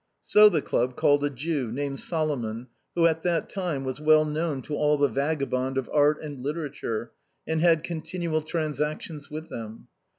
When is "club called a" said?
0.63-1.29